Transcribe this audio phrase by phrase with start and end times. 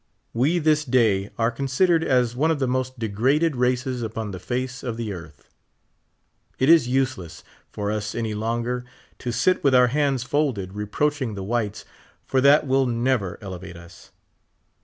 [0.33, 4.39] We this day are con sidered as one of the most degraded races upon the
[4.39, 5.47] face of the earth.
[6.57, 8.83] It is useless for us any longer
[9.19, 11.85] to sit with our hands folded reproaching the whites,
[12.25, 14.09] for that will never elevate us.